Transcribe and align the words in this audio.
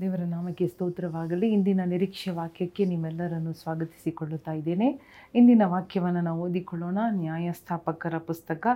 ದೇವರ 0.00 0.20
ನಾಮಕ್ಕೆ 0.20 0.66
ಸ್ತೋತ್ರವಾಗಲಿ. 0.66 1.52
ಇಂದಿನ 1.52 1.80
ನಿರೀಕ್ಷೆ 1.86 2.30
ವಾಕ್ಯಕ್ಕೆ 2.30 2.84
ನಿಮ್ಮೆಲ್ಲರನ್ನು 2.84 3.52
ಸ್ವಾಗತಿಸಿಕೊಳ್ಳುತ್ತಾ 3.52 4.52
ಇದ್ದೇನೆ. 4.52 5.00
ಇಂದಿನ 5.34 5.62
ವಾಕ್ಯವನ್ನು 5.64 6.20
ನಾವು 6.20 6.40
ಓದಿಕೊಳ್ಳೋಣ. 6.40 6.98
ನ್ಯಾಯಸ್ಥಾಪಕರ 7.10 8.14
ಪುಸ್ತಕ 8.18 8.66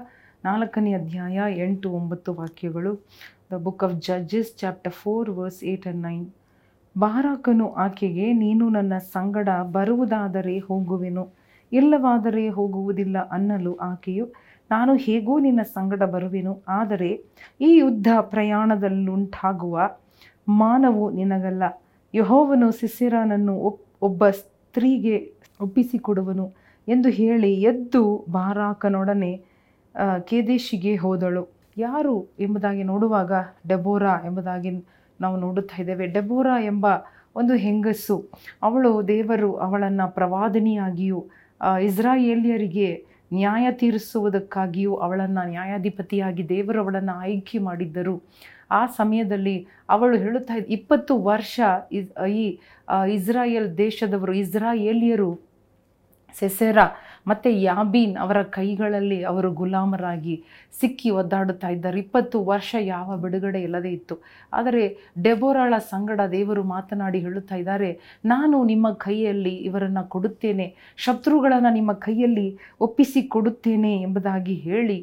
ನಾಲ್ಕನೇ 0.44 0.92
ಅಧ್ಯಾಯ 0.92 1.38
ಎಂಟು 1.56 1.90
ಒಂಬತ್ತು 1.90 2.34
ವಾಕ್ಯಗಳು. 2.34 3.06
The 3.52 3.56
book 3.56 3.84
of 3.84 3.94
judges 3.94 4.56
chapter 4.56 4.92
four 4.92 5.30
verse 5.30 5.64
eight 5.64 5.86
and 5.86 6.02
nine 6.02 6.26
ಬಾರಾಕನು 6.98 7.72
ಆಕೆಗೆ, 7.72 8.32
ನೀನು 8.32 8.68
ನನ್ನ 8.68 8.98
ಸಂಗಡ 8.98 9.48
ಬರುವುದಾದರೆ 9.48 10.58
ಹೋಗುವೆನು. 10.58 11.28
ಇಲ್ಲವಾದರೆ 11.72 12.48
ಹೋಗುವುದಿಲ್ಲ 12.48 13.18
ಅನ್ನಲು 13.18 13.76
ಆಕೆಯು, 13.76 14.26
ನಾನು 14.70 14.96
ಹೇಗೂ 14.96 15.38
ನಿನ್ನ 15.38 15.62
ಸಂಗಡ 15.62 16.02
ಬರುವೆನು. 16.02 16.62
ಆದರೆ 16.68 17.10
ಈ 17.60 17.76
ಯುದ್ಧ 17.76 18.08
ಪ್ರಯಾಣದಲ್ಲುಂಟಾಗುವ 18.20 19.80
ಮಾನವು 20.48 21.10
ನಿನಗಲ್ಲ. 21.10 21.62
ಯಹೋವನು 22.14 22.72
ಸಿಸಿರಾನನ್ನು 22.72 23.54
ಒಪ್, 23.58 23.80
ಒಬ್ಬ 24.02 24.28
ಸ್ತ್ರೀಗೆ 24.28 25.16
ಒಪ್ಪಿಸಿಕೊಡುವನು 25.60 26.46
ಎಂದು 26.88 27.08
ಹೇಳಿ 27.08 27.62
ಎದ್ದು 27.62 28.24
ಬಾರಾಕನೊಡನೆ 28.30 29.32
ಕೇದೇಶಿಗೆ 30.28 30.96
ಹೋದಳು. 30.96 31.42
ಯಾರು 31.76 32.14
ಎಂಬುದಾಗಿ 32.40 32.82
ನೋಡುವಾಗ 32.82 33.32
ಡೆಬೋರಾ 33.68 34.14
ಎಂಬುದಾಗಿ 34.24 34.70
ನಾವು 35.20 35.36
ನೋಡುತ್ತಾ 35.36 35.82
ಇದ್ದೇವೆ. 35.82 36.06
ಡೆಬೋರಾ 36.06 36.60
ಎಂಬ 36.60 36.86
ಒಂದು 37.36 37.54
ಹೆಂಗಸು, 37.54 38.16
ಅವಳು 38.62 39.08
ದೇವರು 39.08 39.50
ಅವಳನ್ನು 39.54 40.14
ಪ್ರವಾದಿನಿಯಾಗಿಯೂ 40.14 41.20
ಇಸ್ರಾಯೇಲಿಯರಿಗೆ 41.82 42.88
ನ್ಯಾಯ 43.32 43.66
ತೀರಿಸುವುದಕ್ಕಾಗಿಯೂ 43.72 44.94
ಅವಳನ್ನು 44.94 45.48
ನ್ಯಾಯಾಧಿಪತಿಯಾಗಿ 45.48 46.48
ದೇವರು 46.48 46.78
ಅವಳನ್ನು 46.82 47.14
ಆಯ್ಕೆ 47.20 47.58
ಮಾಡಿದ್ದರು. 47.58 48.22
ಆ 48.70 48.82
ಸಮಯದಲ್ಲಿ 48.98 49.56
ಅವಳು 49.96 50.16
ಹೇಳುತ್ತಾ 50.24 50.54
ಇದ್ದ 50.60 50.72
ಇಪ್ಪತ್ತು 50.78 51.14
ವರ್ಷ 51.30 51.60
ಈ 52.42 52.46
ಇಸ್ರಾಯೇಲ್ 53.16 53.68
ದೇಶದವರು, 53.84 54.32
ಇಸ್ರಾಯೇಲಿಯರು, 54.44 55.30
ಸೆಸೆರಾ 56.34 56.84
ಮತ್ತು 57.30 57.48
ಯಾಬೀನ್ 57.68 58.14
ಅವರ 58.24 58.38
ಕೈಗಳಲ್ಲಿ 58.56 59.18
ಅವರು 59.30 59.48
ಗುಲಾಮರಾಗಿ 59.60 60.34
ಸಿಕ್ಕಿ 60.80 61.10
ಒದ್ದಾಡುತ್ತಾ 61.20 61.68
ಇದ್ದಾರೆ. 61.74 61.98
ಇಪ್ಪತ್ತು 62.04 62.38
ವರ್ಷ 62.50 62.70
ಯಾವ 62.94 63.16
ಬಿಡುಗಡೆ 63.24 63.60
ಇಲ್ಲದೇ 63.66 63.90
ಇತ್ತು. 63.98 64.14
ಆದರೆ 64.52 64.84
ಡೆಬೋರಾಳ 65.26 65.74
ಸಂಗಡ 65.92 66.20
ದೇವರು 66.36 66.62
ಮಾತನಾಡಿ 66.74 67.20
ಹೇಳುತ್ತಾ 67.26 67.56
ಇದ್ದಾರೆ, 67.62 67.90
ನಾನು 68.32 68.58
ನಿಮ್ಮ 68.64 68.86
ಕೈಯಲ್ಲಿ 69.06 69.54
ಇವರನ್ನು 69.68 70.04
ಕೊಡುತ್ತೇನೆ, 70.14 70.66
ಶತ್ರುಗಳನ್ನು 71.06 71.72
ನಿಮ್ಮ 71.78 71.94
ಕೈಯಲ್ಲಿ 72.06 72.48
ಒಪ್ಪಿಸಿ 72.80 73.22
ಕೊಡುತ್ತೇನೆ 73.36 73.94
ಎಂಬುದಾಗಿ 74.08 74.56
ಹೇಳಿ 74.68 74.98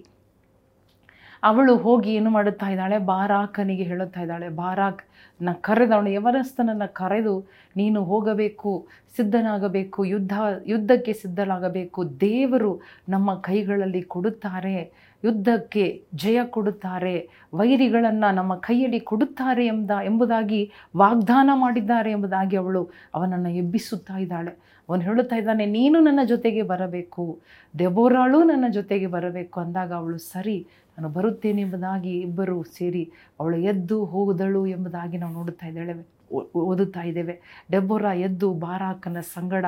ಅವಳು 1.44 1.78
ಹೋಗಿ 1.78 2.14
ಏನು 2.14 2.30
ಮಾಡುತ್ತಾ 2.30 2.70
ಇದ್ದಾಳೆ? 2.70 2.98
ಬಾರಾಕನಿಗೆ 2.98 3.84
ಹೇಳುತ್ತಾ 3.84 4.22
ಇದ್ದಾಳೆ, 4.22 4.50
ಬಾರಾಕ್, 4.50 5.02
ನ 5.42 5.50
ಕರೆದವಳು 5.62 6.10
ಯವನಸ್ಥನನ್ನು 6.10 6.94
ಕರೆದು 6.94 7.48
ನೀನು 7.78 8.04
ಹೋಗಬೇಕು, 8.04 8.88
ಸಿದ್ಧನಾಗಬೇಕು, 9.18 10.06
ಯುದ್ಧ, 10.06 10.34
ಯುದ್ಧಕ್ಕೆ 10.68 11.14
ಸಿದ್ಧನಾಗಬೇಕು 11.14 12.20
ದೇವರು 12.20 12.82
ನಮ್ಮ 13.10 13.36
ಕೈಗಳಲ್ಲಿ 13.36 14.02
ಕೊಡುತ್ತಾರೆ, 14.02 14.94
ಯುದ್ಧಕ್ಕೆ 15.24 16.02
ಜಯ 16.16 16.40
ಕೊಡುತ್ತಾರೆ, 16.46 17.30
ವೈರಿಗಳನ್ನು 17.54 18.36
ನಮ್ಮ 18.36 18.56
ಕೈಯಲ್ಲಿ 18.56 19.00
ಕೊಡುತ್ತಾರೆ 19.00 19.66
ಎಂಬ, 19.66 19.92
ಎಂಬುದಾಗಿ 20.04 20.72
ವಾಗ್ದಾನ 20.98 21.50
ಮಾಡಿದ್ದಾರೆ 21.54 22.12
ಎಂಬುದಾಗಿ 22.12 22.58
ಅವಳು 22.58 22.90
ಅವನನ್ನು 23.16 23.50
ಎಬ್ಬಿಸುತ್ತಾ 23.50 24.18
ಇದ್ದಾಳೆ. 24.18 24.76
ಅವನು 24.90 25.02
ಹೇಳುತ್ತಾ 25.02 25.36
ಇದ್ದಾನೆ, 25.36 25.66
ನೀನು 25.66 26.00
ನನ್ನ 26.00 26.20
ಜೊತೆಗೆ 26.24 26.62
ಬರಬೇಕು, 26.62 27.40
ದೆಬೋರಾಳು 27.80 28.44
ನನ್ನ 28.44 28.66
ಜೊತೆಗೆ 28.72 29.08
ಬರಬೇಕು 29.08 29.60
ಅಂದಾಗ 29.60 29.94
ಅವಳು, 29.94 30.18
ಸರಿ 30.18 30.68
ನಾನು 30.98 31.10
ಬರುತ್ತೇನೆ 31.10 31.62
ಎಂಬುದಾಗಿ 31.62 32.20
ಇಬ್ಬರು 32.20 32.64
ಸೇರಿ 32.64 33.12
ಅವಳು 33.40 33.58
ಎದ್ದು 33.58 34.06
ಹೋಗದಳು 34.06 34.68
ಎಂಬುದಾಗಿ 34.68 35.18
ನಾವು 35.18 35.34
ನೋಡುತ್ತಾ 35.34 35.68
ಇದ್ದೇವೆ. 35.68 36.15
ಓದುತ್ತಾ 36.32 37.04
ಇದ್ದೇವೆ. 37.04 37.66
ಡೆಬ್ಬೊರ 37.72 38.04
ಎದ್ದು 38.04 38.54
ಬಾರಾಕನ 38.54 39.18
ಸಂಗಡ 39.34 39.66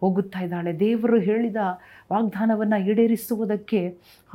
ಹೋಗುತ್ತಾ 0.00 0.40
ಇದ್ದಾಳೆ. 0.40 0.80
ದೇವರು 0.80 1.18
ಹೇಳಿದ 1.18 1.56
ವಾಗ್ದಾನವನ್ನು 2.12 2.78
ಈಡೇರಿಸುವುದಕ್ಕೆ 2.88 3.80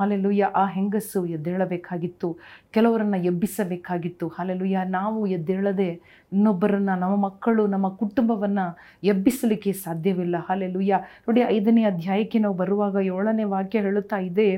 ಹಾಲೆಲುಯ್ಯ 0.00 0.44
ಆ 0.44 0.66
ಹೆಂಗಸು 0.66 1.26
ಎದ್ದೇಳಬೇಕಾಗಿತ್ತು. 1.26 2.36
ಕೆಲವರನ್ನು 2.70 3.16
ಎಬ್ಬಿಸಬೇಕಾಗಿತ್ತು. 3.16 4.28
ಹಾಲೆಲುಯ್ಯ, 4.28 4.78
ನಾವು 4.88 5.26
ಎದ್ದೇಳದೆ 5.26 6.00
ಇನ್ನೊಬ್ಬರನ್ನು, 6.32 6.98
ನಮ್ಮ 6.98 7.16
ಮಕ್ಕಳು, 7.16 7.66
ನಮ್ಮ 7.66 7.88
ಕುಟುಂಬವನ್ನು 7.88 8.76
ಎಬ್ಬಿಸಲಿಕ್ಕೆ 9.04 9.72
ಸಾಧ್ಯವಿಲ್ಲ. 9.72 10.36
ಹಾಲೆಲುಯ್ಯ. 10.48 11.00
ನೋಡಿ, 11.28 11.40
ಐದನೇ 11.40 11.84
ಅಧ್ಯಾಯಕ್ಕೆ 11.84 12.38
ನಾವು 12.38 12.54
ಬರುವಾಗ 12.54 12.96
ಏಳನೇ 13.04 13.44
ವಾಕ್ಯ 13.44 13.80
ಹೇಳುತ್ತಾ 13.80 14.18
ಇದೆ 14.18 14.48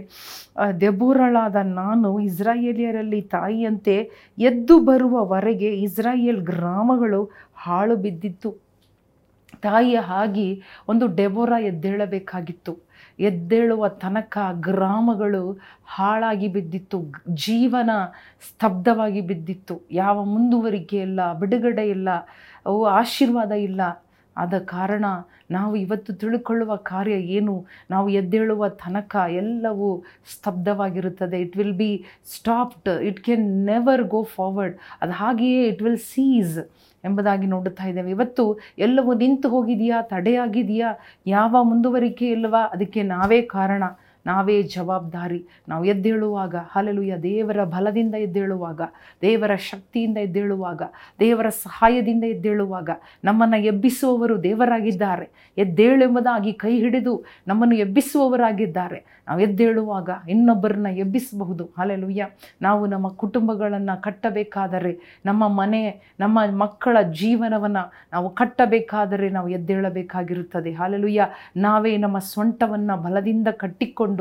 ದೆಬೋರಳಾದ 0.81 1.57
ನಾನು 1.57 2.21
ಇಸ್ರಾಯೇಲಿಯರಲ್ಲಿ 2.21 3.23
ತಾಯಿಯಂತೆ 3.23 3.97
ಎದ್ದು 4.39 4.79
ಬರುವವರೆಗೆ 4.81 5.69
ಇಸ್ರಾಯೇಲ್ 5.77 6.41
ಗ್ರಾಮಗಳು 6.43 7.06
ಹಾಳು 7.55 7.97
ಬಿದ್ದಿತ್ತು. 7.97 8.67
ತಾಯಿಯ 9.63 9.99
ಹಾಗೆ 9.99 10.63
ಒಂದು 10.89 11.07
ಡೆಬೋರ 11.07 11.53
ಎದ್ದೇಳಬೇಕಾಗಿತ್ತು. 11.61 12.79
ಎದ್ದೇಳುವ 13.19 13.89
ತನಕ 13.89 14.39
ಗ್ರಾಮಗಳು 14.53 15.59
ಹಾಳಾಗಿ 15.87 16.49
ಬಿದ್ದಿತ್ತು. 16.49 17.05
ಜೀವನ 17.29 17.91
ಸ್ತಬ್ಧವಾಗಿ 18.49 19.21
ಬಿದ್ದಿತ್ತು. 19.21 19.83
ಯಾವ 19.91 20.25
ಮುಂದುವರಿಕೆ 20.25 21.01
ಇಲ್ಲ, 21.01 21.33
ಬಿಡುಗಡೆ 21.33 21.89
ಇಲ್ಲ 21.89 22.09
ಆಶೀರ್ವಾದ 22.87 23.53
ಇಲ್ಲ. 23.53 23.81
ಆದ 24.37 24.59
ಕಾರಣ 24.59 25.05
ನಾವು 25.51 25.77
ಇವತ್ತು 25.77 26.13
ತಿಳ್ಕೊಳ್ಳುವ 26.13 26.77
ಕಾರ್ಯ 26.77 27.13
ಏನು? 27.13 27.67
ನಾವು 27.91 28.09
ಎದ್ದೇಳುವ 28.09 28.69
ತನಕ 28.69 29.17
ಎಲ್ಲವೂ 29.29 30.03
ಸ್ತಬ್ಧವಾಗಿರುತ್ತದೆ. 30.35 31.41
It 31.41 31.57
will 31.57 31.73
be 31.73 32.05
stopped 32.35 33.01
it 33.01 33.21
can 33.21 33.67
never 33.67 34.03
go 34.03 34.23
forward 34.23 34.77
ಅದು 35.03 35.13
ಹಾಗೆಯೇ 35.13 35.65
ಇಟ್ 35.65 35.83
ವಿಲ್ 35.83 35.99
ಸೀಸ್ 35.99 36.59
ಎಂಬುದಾಗಿ 37.05 37.47
ನೋಡುತ್ತಾ 37.47 37.85
ಇದ್ದೇವೆ. 37.85 38.11
ಇವತ್ತು 38.11 38.59
ಎಲ್ಲವೂ 38.79 39.15
ನಿಂತು 39.15 39.49
ಹೋಗಿದೆಯಾ? 39.49 40.03
ತಡೆಯಾಗಿದೆಯಾ? 40.03 40.95
ಯಾವ 41.27 41.57
ಮುಂದುವರಿಕೆ 41.63 42.31
ಇಲ್ಲವಾ? 42.31 42.63
ಅದಕ್ಕೆ 42.65 43.03
ನಾವೇ 43.03 43.43
ಕಾರಣ. 43.43 43.85
ನಾವೇ 44.27 44.63
ಜವಾಬ್ದಾರಿ. 44.63 45.47
ನಾವು 45.69 45.85
ಎದ್ದೇಳುವಾಗ 45.85 46.55
ಹಲಲುಯ 46.55 47.17
ದೇವರ 47.17 47.65
ಬಲದಿಂದ 47.65 48.15
ಎದ್ದೇಳುವಾಗ, 48.15 48.81
ದೇವರ 49.23 49.55
ಶಕ್ತಿಯಿಂದ 49.57 50.19
ಎದ್ದೇಳುವಾಗ, 50.19 50.83
ದೇವರ 51.21 51.49
ಸಹಾಯದಿಂದ 51.49 52.25
ಎದ್ದೇಳುವಾಗ 52.25 52.91
ನಮ್ಮನ್ನು 53.25 53.57
ಎಬ್ಬಿಸುವವರು 53.57 54.43
ದೇವರಾಗಿದ್ದಾರೆ. 54.43 55.55
ಎದ್ದೇಳೆಂಬುದಾಗಿ 55.59 56.53
ಕೈ 56.53 56.79
ಹಿಡಿದು 56.79 57.25
ನಮ್ಮನ್ನು 57.49 57.75
ಎಬ್ಬಿಸುವವರಾಗಿದ್ದಾರೆ. 57.75 59.05
ನಾವು 59.29 59.41
ಎದ್ದೇಳುವಾಗ 59.41 60.11
ಇನ್ನೊಬ್ಬರನ್ನ 60.29 60.87
ಎಬ್ಬಿಸಬಹುದು. 60.87 61.71
ಹಲಲುಯ್ಯ 61.79 62.27
ನಾವು 62.63 62.87
ನಮ್ಮ 62.87 63.09
ಕುಟುಂಬಗಳನ್ನು 63.09 64.03
ಕಟ್ಟಬೇಕಾದರೆ, 64.03 65.21
ನಮ್ಮ 65.27 65.49
ಮನೆ, 65.49 66.01
ನಮ್ಮ 66.21 66.39
ಮಕ್ಕಳ 66.59 66.97
ಜೀವನವನ್ನು 67.11 67.93
ನಾವು 68.13 68.31
ಕಟ್ಟಬೇಕಾದರೆ 68.31 69.29
ನಾವು 69.29 69.49
ಎದ್ದೇಳಬೇಕಾಗಿರುತ್ತದೆ. 69.49 70.73
ಹಾಲೆಲುಯ್ಯ 70.73 71.27
ನಾವೇ 71.57 71.97
ನಮ್ಮ 71.97 72.19
ಸ್ವಂಟವನ್ನು 72.19 73.03
ಬಲದಿಂದ 73.03 73.49
ಕಟ್ಟಿಕೊಂಡು 73.49 74.16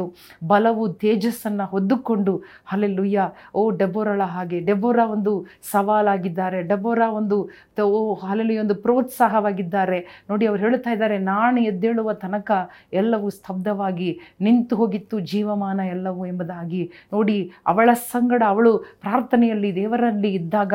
ಬಲವು 0.47 0.94
ತೇಜಸ್ಸನ್ನು 0.94 1.66
ಹೊದ್ದುಕೊಂಡು 1.66 2.33
ಹಾಲೆಲುಯ್ಯ 2.66 3.22
ಓ, 3.56 3.72
ಡೆಬೋರಳ 3.72 4.22
ಹಾಗೆ. 4.22 4.59
ಡೆಬೋರ 4.59 5.00
ಒಂದು 5.07 5.45
ಸವಾಲಾಗಿದ್ದಾರೆ. 5.72 6.61
ಡೆಬೋರ 6.63 7.01
ಒಂದು 7.13 7.38
ಓ 7.83 8.16
ಅಲ್ಲಿ 8.16 8.57
ಒಂದು 8.57 8.75
ಪ್ರೋತ್ಸಾಹವಾಗಿದ್ದಾರೆ. 8.75 10.00
ನೋಡಿ, 10.29 10.45
ಅವ್ರು 10.45 10.63
ಹೇಳ್ತಾ 10.63 10.91
ಇದ್ದಾರೆ, 10.91 11.17
ನಾನು 11.17 11.61
ಎದ್ದೇಳುವ 11.61 12.13
ತನಕ 12.13 12.51
ಎಲ್ಲವೂ 12.94 13.29
ಸ್ತಬ್ಧವಾಗಿ 13.29 14.19
ನಿಂತು 14.41 14.75
ಹೋಗಿತ್ತು, 14.75 15.19
ಜೀವಮಾನ 15.19 15.79
ಎಲ್ಲವೂ 15.79 16.25
ಎಂಬುದಾಗಿ. 16.25 16.91
ನೋಡಿ, 17.13 17.51
ಅವಳ 17.67 17.89
ಸಂಗಡ 17.94 18.44
ಅವಳು 18.47 18.77
ಪ್ರಾರ್ಥನೆಯಲ್ಲಿ, 18.77 19.75
ದೇವರಲ್ಲಿ 19.75 20.33
ಇದ್ದಾಗ 20.33 20.73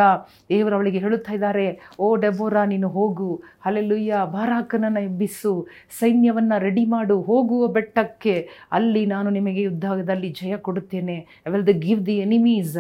ದೇವರು 0.49 0.75
ಅವಳಿಗೆ 0.75 0.99
ಹೇಳುತ್ತಾ 0.99 1.33
ಇದ್ದಾರೆ, 1.33 1.67
ಓ, 2.01 2.17
ಡೆಬೋರಾ, 2.17 2.65
ನೀನು 2.65 2.89
ಹೋಗು. 2.89 3.43
ಅಲ್ಲೆಲ್ಲುಯ್ಯ 3.65 4.15
ಬಾರಾಕನನ್ನು 4.33 5.01
ಎಬ್ಬಿಸು. 5.01 5.67
ಸೈನ್ಯವನ್ನು 5.99 6.61
ರೆಡಿ 6.61 6.85
ಮಾಡು. 6.85 7.21
ಹೋಗುವ 7.21 7.67
ಬೆಟ್ಟಕ್ಕೆ 7.67 8.49
ಅಲ್ಲಿ 8.73 9.07
ನಾನು 9.11 9.29
ನಿಮಗೆ 9.31 9.63
ಯುದ್ಧದಲ್ಲಿ 9.63 10.29
ಜಯ 10.41 10.57
ಕೊಡುತ್ತೇನೆ. 10.57 11.17
I 11.47 11.51
will 11.51 11.67
the 11.67 11.75
give 11.87 12.01
the 12.07 12.17
enemies 12.27 12.77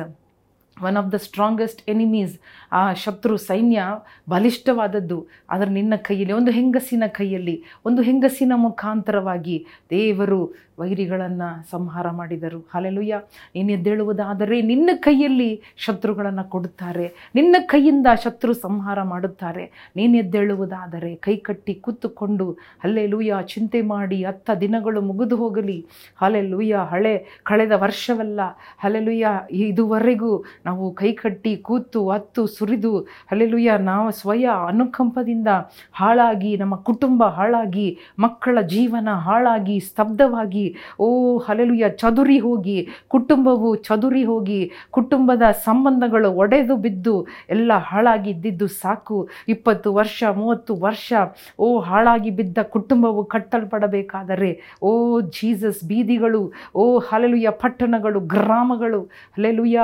one 0.84 0.96
of 0.96 1.12
the 1.12 1.14
strongest 1.14 1.91
enemies 1.91 2.38
ಆ 2.72 2.92
ಶತ್ರು, 2.92 3.36
ಸೈನ್ಯ 3.36 3.82
ಬಲಿಷ್ಠವಾದದ್ದು. 4.30 5.26
ಆದರೆ 5.50 5.70
ನಿನ್ನ 5.70 5.94
ಕೈಯಲ್ಲಿ, 5.96 6.32
ಒಂದು 6.32 6.50
ಹೆಂಗಸಿನ 6.50 7.02
ಕೈಯಲ್ಲಿ, 7.06 7.64
ಒಂದು 7.87 8.02
ಹೆಂಗಸಿನ 8.02 8.52
ಮುಖಾಂತರವಾಗಿ 8.55 9.66
ದೇವರು 9.90 10.70
ವೈರಿಗಳನ್ನು 10.78 11.70
ಸಂಹಾರ 11.70 12.10
ಮಾಡಿದರು. 12.10 12.69
ಹಾಲೆಲುಯ್ಯ 12.75 13.20
ನೀನು 13.55 13.72
ಎದ್ದೇಳುವುದಾದರೆ 13.72 14.62
ನಿನ್ನ 14.62 14.90
ಕೈಯಲ್ಲಿ 14.94 15.62
ಶತ್ರುಗಳನ್ನು 15.76 16.44
ಕೊಡುತ್ತಾರೆ. 16.50 17.31
ನಿನ್ನ 17.34 17.56
ಕೈಯಿಂದ 17.66 18.06
ಶತ್ರು 18.25 18.52
ಸಂಹಾರ 18.52 19.02
ಮಾಡುತ್ತಾರೆ. 19.02 19.93
ನೀನು 19.96 20.16
ಎದ್ದೇಳುವುದಾದರೆ 20.16 21.14
ಕೈ 21.14 21.37
ಕಟ್ಟಿ 21.37 21.75
ಕೂತುಕೊಂಡು 21.75 22.58
ಹಲ್ಲೆ 22.84 23.06
ಲೂಯ 23.06 23.32
ಚಿಂತೆ 23.46 23.82
ಮಾಡಿ 23.82 24.25
ಹತ್ತ 24.25 24.50
ದಿನಗಳು 24.60 25.00
ಮುಗಿದು 25.00 25.37
ಹೋಗಲಿ. 25.37 25.87
ಹಲೆ 26.16 26.43
ಲೂಯ 26.43 26.76
ಹಳೆ 26.90 27.40
ಕಳೆದ 27.43 27.72
ವರ್ಷವಲ್ಲ. 27.76 28.40
ಹಲೆ 28.78 29.00
ಲೂಯ 29.00 29.26
ಇದುವರೆಗೂ 29.50 30.44
ನಾವು 30.70 30.87
ಕೈಕಟ್ಟಿ 30.94 31.52
ಕೂತು, 31.56 32.00
ಅತ್ತು, 32.08 32.43
ಸುರಿದು 32.46 32.93
ಅಲ್ಲೆಲುಯ್ಯ 33.31 33.76
ನಾವು 33.90 34.08
ಸ್ವಯ 34.20 34.44
ಅನುಕಂಪದಿಂದ 34.69 35.50
ಹಾಳಾಗಿ, 35.93 36.50
ನಮ್ಮ 36.56 36.75
ಕುಟುಂಬ 36.88 37.22
ಹಾಳಾಗಿ, 37.37 37.87
ಮಕ್ಕಳ 38.19 38.58
ಜೀವನ 38.75 39.08
ಹಾಳಾಗಿ, 39.26 39.76
ಸ್ತಬ್ಧವಾಗಿ, 39.81 40.67
ಓ 41.00 41.08
ಹಲೆಲುಯ್ಯ 41.38 41.87
ಚದುರಿ 42.02 42.38
ಹೋಗಿ, 42.38 42.76
ಕುಟುಂಬವು 43.08 43.70
ಚದುರಿ 43.87 44.25
ಹೋಗಿ, 44.25 44.61
ಕುಟುಂಬದ 44.90 45.43
ಸಂಬಂಧಗಳು 45.64 46.31
ಒಡೆದು 46.43 46.76
ಬಿದ್ದು, 46.76 47.14
ಎಲ್ಲ 47.50 47.72
ಹಾಳಾಗಿ 47.90 48.31
ಇದ್ದಿದ್ದು 48.31 48.67
ಸಾಕು. 48.82 49.19
ಇಪ್ಪತ್ತು 49.49 49.88
ವರ್ಷ, 49.94 50.22
ಮೂವತ್ತು 50.37 50.75
ವರ್ಷ, 50.87 51.12
ಓ 51.58 51.69
ಹಾಳಾಗಿ 51.88 52.31
ಬಿದ್ದ 52.31 52.58
ಕುಟುಂಬವು 52.76 53.25
ಕಟ್ಟಲ್ಪಡಬೇಕಾದರೆ, 53.25 54.50
ಓ 54.82 54.93
ಜೀಸಸ್ 55.37 55.82
ಬೀದಿಗಳು, 55.84 56.43
ಓ 56.75 56.84
ಹಲೆಲುಯ್ಯ 57.08 57.52
ಪಟ್ಟಣಗಳು, 57.64 58.20
ಗ್ರಾಮಗಳು 58.37 59.02
ಹಲೆಲುಯ್ಯ 59.37 59.81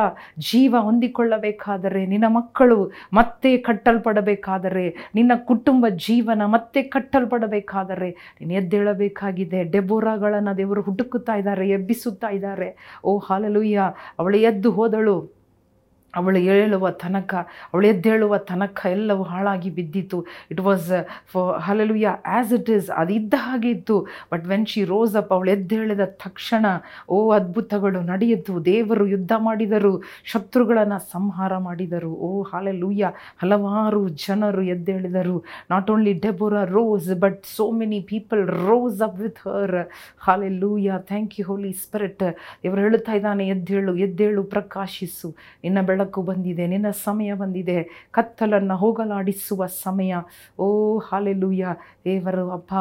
ಜೀವ 0.66 0.76
ಹೊಂದಿಕೊಳ್ಳಬೇಕಾದರೆ 0.80 2.06
ನಿನ್ನ 2.06 2.26
ಮಕ್ಕಳು 2.28 2.92
ಮತ್ತೆ 3.12 3.56
ಕಟ್ಟಲ್ಪಡಬೇಕಾದರೆ, 3.56 5.10
ನಿನ್ನ 5.14 5.32
ಕುಟುಂಬ 5.44 5.86
ಜೀವನ 5.88 6.42
ಮತ್ತೆ 6.44 6.82
ಕಟ್ಟಲ್ಪಡಬೇಕಾದರೆ, 6.82 8.10
ನೀನು 8.40 8.54
ಎದ್ದೇಳಬೇಕಾಗಿದೆ. 8.54 9.64
ಡೆಬೋರಾಗಳನ್ನು 9.64 10.56
ದೇವರು 10.58 10.82
ಹುಡುಕುತ್ತಾ 10.82 11.34
ಇದ್ದಾರೆ, 11.34 11.68
ಎಬ್ಬಿಸುತ್ತಾ 11.68 12.28
ಇದ್ದಾರೆ. 12.28 13.00
ಓ 13.04 13.18
ಹಾಲಲುಯ್ಯ 13.18 13.80
ಅವಳು 14.18 14.36
ಎದ್ದು 14.36 14.72
ಹೋದಳು. 14.72 15.35
ಅವಳು 16.16 16.40
ಹೇಳುವ 16.48 16.90
ತನಕ, 17.02 17.34
ಅವಳು 17.72 17.86
ಎದ್ದೇಳುವ 17.92 18.36
ತನಕ 18.50 18.80
ಎಲ್ಲವೂ 18.96 19.24
ಹಾಳಾಗಿ 19.32 19.70
ಬಿದ್ದಿತ್ತು. 19.78 20.18
It 20.52 20.62
was 20.68 20.88
for 21.32 21.52
hallelujah 21.66 22.12
as 22.34 22.52
it 22.58 22.70
is 22.76 22.90
ಅದು 23.00 23.14
ಇದ್ದ 23.18 23.34
ಹಾಗೆ 23.46 23.70
ಇತ್ತು. 23.76 23.96
But 24.32 24.44
when 24.52 24.66
she 24.72 24.82
rose 24.92 25.16
up 25.22 25.32
ಅವಳು 25.36 25.50
ಎದ್ದೇಳಿದ 25.56 26.06
ತಕ್ಷಣ, 26.24 26.66
ಓ 27.08 27.18
ಅದ್ಭುತಗಳು 27.38 28.00
ನಡೆಯಿತು. 28.12 28.54
ದೇವರು 28.72 29.06
ಯುದ್ಧ 29.14 29.32
ಮಾಡಿದರು, 29.48 29.92
ಶತ್ರುಗಳನ್ನು 30.32 31.00
ಸಂಹಾರ 31.14 31.52
ಮಾಡಿದರು. 31.68 32.12
ಓ 32.28 32.30
ಹಲಲುಯ್ಯ 32.52 33.12
ಹಲವಾರು 33.42 34.02
ಜನರು 34.26 34.62
ಎದ್ದೇಳಿದರು. 34.74 35.36
Not 35.72 35.90
only 35.94 36.14
Deborah 36.24 36.64
rose 36.76 37.10
but 37.24 37.40
so 37.56 37.64
many 37.80 38.00
people 38.12 38.42
rose 38.68 39.00
up 39.08 39.18
with 39.24 39.40
her 39.46 39.76
hallelujah 40.26 40.98
thank 41.10 41.34
you 41.38 41.46
Holy 41.50 41.72
Spirit 41.84 42.24
ಇವರು 42.66 42.80
ಹೇಳ್ತಾ 42.86 43.12
ಇದ್ದಾನೆ, 43.18 43.44
ಎದ್ದೇಳು 43.54 43.92
ಎದ್ದೇಳು, 44.06 44.42
ಪ್ರಕಾಶಿಸು. 44.54 45.28
ಇನ್ನು 45.66 45.82
ಬೆಳಕು 45.90 46.04
ಬಂದಿದೆ, 46.14 46.66
ನಿನ್ನ 46.66 46.90
ಸಮಯ 46.90 47.32
ಬಂದಿದೆ. 47.32 48.08
ಕತ್ತಲನ್ನು 48.10 48.76
ಹೋಗಲಾಡಿಸುವ 48.76 49.66
ಸಮಯ. 49.66 50.14
ಓ 50.58 50.98
ಹಾಲೆಲೂಯ್ಯ 50.98 51.66
ದೇವರು 52.04 52.50
ಅಪ್ಪ 52.50 52.74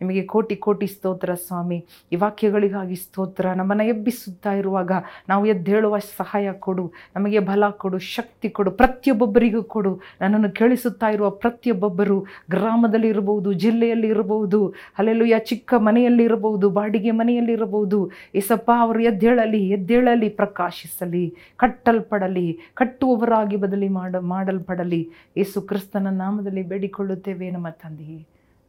ನಿಮಗೆ 0.00 0.22
ಕೋಟಿ 0.22 0.56
ಕೋಟಿ 0.56 0.86
ಸ್ತೋತ್ರ 0.86 1.34
ಸ್ವಾಮಿ. 1.34 1.86
ಈ 2.12 2.16
ವಾಕ್ಯಗಳಿಗಾಗಿ 2.16 2.96
ಸ್ತೋತ್ರ. 2.96 3.46
ನಮ್ಮನ್ನು 3.52 3.84
ಎಬ್ಬಿಸುತ್ತಾ 3.84 4.52
ಇರುವಾಗ 4.52 4.92
ನಾವು 5.28 5.46
ಎದ್ದೇಳುವ 5.46 5.98
ಸಹಾಯ 5.98 6.52
ಕೊಡು. 6.52 6.92
ನಮಗೆ 7.16 7.38
ಬಲ 7.38 7.68
ಕೊಡು, 7.70 7.98
ಶಕ್ತಿ 7.98 8.50
ಕೊಡು, 8.50 8.70
ಪ್ರತಿಯೊಬ್ಬೊಬ್ಬರಿಗೂ 8.70 9.62
ಕೊಡು. 9.62 10.00
ನನ್ನನ್ನು 10.20 10.50
ಕೇಳಿಸುತ್ತಾ 10.50 11.08
ಇರುವ 11.08 11.30
ಪ್ರತಿಯೊಬ್ಬೊಬ್ಬರು 11.30 12.26
ಗ್ರಾಮದಲ್ಲಿ 12.50 13.08
ಇರಬಹುದು, 13.08 13.52
ಜಿಲ್ಲೆಯಲ್ಲಿ 13.52 14.08
ಇರಬಹುದು 14.08 14.74
ಅಲ್ಲೆಲ್ಲೂಯ 14.98 15.34
ಚಿಕ್ಕ 15.38 15.74
ಮನೆಯಲ್ಲಿ 15.78 16.22
ಇರಬಹುದು, 16.22 16.70
ಬಾಡಿಗೆ 16.70 17.10
ಮನೆಯಲ್ಲಿ 17.10 17.52
ಇರಬಹುದು. 17.52 18.10
ಏಸಪ್ಪ, 18.34 18.70
ಅವರು 18.80 19.00
ಎದ್ದೇಳಲಿ 19.00 19.68
ಎದ್ದೇಳಲಿ, 19.68 20.28
ಪ್ರಕಾಶಿಸಲಿ, 20.28 21.34
ಕಟ್ಟಲ್ಪಡಲಿ. 21.56 22.57
ಕಟ್ಟುವವರಾಗಿ 22.74 23.56
ಬದಲಿ 23.56 23.88
ಮಾಡ 23.88 24.16
ಮಾಡಲ್ಪಡಲಿ. 24.16 25.10
ಯೇಸು 25.36 25.60
ಕ್ರಿಸ್ತನ 25.60 26.08
ನಾಮದಲ್ಲಿ 26.10 26.62
ಬೇಡಿಕೊಳ್ಳುತ್ತೇವೆ 26.62 27.50
ನಮ್ಮ 27.50 27.68
ತಂದೆಯೇ. 27.68 28.26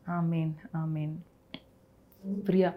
ಆಮೇನ್ 0.07 0.53
ಆಮೇನ್. 0.75 1.18
ಪ್ರಿಯ 2.45 2.69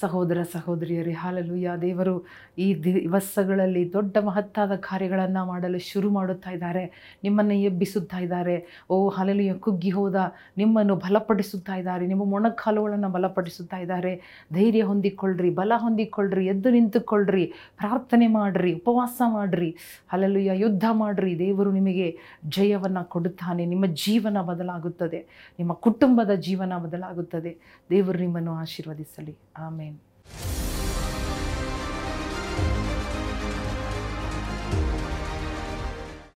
ಸಹೋದರ 0.00 0.38
ಸಹೋದರಿಯರೇ 0.52 1.12
ಹಾಲಲುಯ್ಯ 1.12 1.70
ದೇವರು 1.80 2.26
ಈ 2.58 2.82
ದಿವಸಗಳಲ್ಲಿ 2.84 3.92
ದೊಡ್ಡ 3.92 4.16
ಮಹತ್ತಾದ 4.16 4.74
ಕಾರ್ಯಗಳನ್ನು 4.74 5.46
ಮಾಡಲು 5.46 5.78
ಶುರು 5.78 6.10
ಮಾಡುತ್ತಾ 6.10 6.50
ಇದ್ದಾರೆ. 6.50 7.16
ನಿಮ್ಮನ್ನು 7.22 7.54
ಎಬ್ಬಿಸುತ್ತಾ 7.54 8.18
ಇದ್ದಾರೆ. 8.18 8.84
ಓ 8.90 9.08
ಹಾಲಲುಯ್ಯ 9.08 9.54
ಕುಗ್ಗಿ 9.54 9.90
ಹೋದ 9.90 10.14
ನಿಮ್ಮನ್ನು 10.56 10.96
ಬಲಪಡಿಸುತ್ತಾ 10.96 11.74
ಇದ್ದಾರೆ. 11.74 12.06
ನಿಮ್ಮ 12.06 12.24
ಮೊಣಕಾಲುಗಳನ್ನು 12.24 13.08
ಬಲಪಡಿಸುತ್ತಾ 13.08 13.76
ಇದ್ದಾರೆ. 13.76 14.44
ಧೈರ್ಯ 14.54 14.82
ಹೊಂದಿಕೊಳ್ಳ್ರಿ, 14.82 15.50
ಬಲ 15.50 15.72
ಹೊಂದಿಕೊಳ್ಳ್ರಿ, 15.76 16.46
ಎದ್ದು 16.46 16.70
ನಿಂತುಕೊಳ್ಳ್ರಿ, 16.70 17.52
ಪ್ರಾರ್ಥನೆ 17.76 18.26
ಮಾಡಿರಿ, 18.26 18.74
ಉಪವಾಸ 18.74 19.22
ಮಾಡಿರಿ. 19.28 19.76
ಹಾಲಲುಯ್ಯ 20.08 20.50
ಯುದ್ಧ 20.54 20.84
ಮಾಡಿರಿ. 20.92 21.38
ದೇವರು 21.38 21.72
ನಿಮಗೆ 21.72 22.18
ಜಯವನ್ನು 22.48 23.04
ಕೊಡುತ್ತಾನೆ. 23.04 23.66
ನಿಮ್ಮ 23.66 23.86
ಜೀವನ 23.86 24.40
ಬದಲಾಗುತ್ತದೆ. 24.40 25.52
ನಿಮ್ಮ 25.58 25.72
ಕುಟುಂಬದ 25.72 26.30
ಜೀವನ 26.30 26.78
ಬದಲಾಗುತ್ತದೆ. 26.78 27.84
ದೇವರು 27.90 28.18
ನಿಮ್ಮನ್ನು 28.18 28.54
ಆಶೀರ್ವದಿಸಲಿ. 28.86 29.34
ಆಮೇನ್. 29.58 29.98